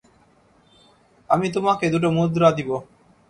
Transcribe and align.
আমি 1.29 1.47
তোমাকে 1.51 1.85
দুটো 1.93 2.09
মুদ্রা 2.17 2.49
দিবো। 2.57 2.77